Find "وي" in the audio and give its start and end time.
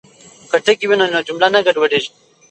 0.87-0.95